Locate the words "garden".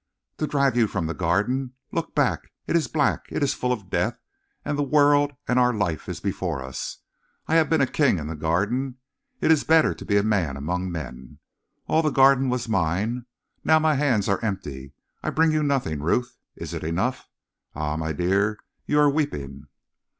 1.13-1.73, 8.35-8.95, 12.09-12.49